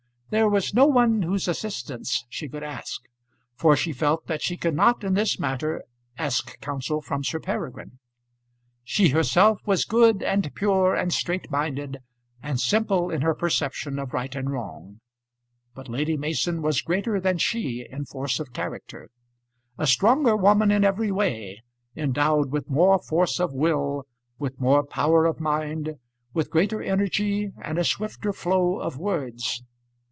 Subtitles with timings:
[0.33, 3.01] There was no one whose assistance she could ask;
[3.53, 5.83] for she felt that she could not in this matter
[6.17, 7.99] ask counsel from Sir Peregrine.
[8.81, 11.97] She herself was good, and pure, and straightminded,
[12.41, 15.01] and simple in her perception of right and wrong;
[15.75, 19.09] but Lady Mason was greater than she in force of character,
[19.77, 21.61] a stronger woman in every way,
[21.93, 24.05] endowed with more force of will,
[24.39, 25.97] with more power of mind,
[26.33, 29.61] with greater energy, and a swifter flow of words.